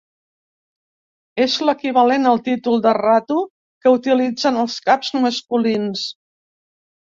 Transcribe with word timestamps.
És 1.45 1.57
l'equivalent 1.67 2.25
al 2.31 2.41
títol 2.49 2.81
de 2.87 2.95
"ratu" 3.01 3.39
que 3.85 3.95
utilitzen 4.01 4.61
els 4.65 4.81
caps 4.91 5.15
masculins. 5.29 6.11